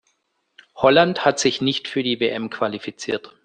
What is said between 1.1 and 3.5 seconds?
hat sich nicht für die WM qualifiziert.